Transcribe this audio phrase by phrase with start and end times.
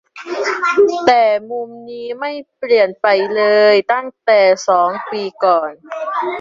[1.05, 5.71] แต่มุมนี้ไม่เปลี่ยนไปเลยตั้งแต่สองปีก่อน